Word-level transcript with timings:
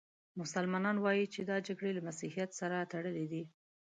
مسلمانان 0.41 0.97
وايي 0.99 1.25
چې 1.33 1.41
دا 1.49 1.57
جګړې 1.67 1.91
له 1.97 2.01
مسیحیت 2.09 2.49
سره 2.59 2.87
تړلې 2.91 3.25
دي. 3.31 3.43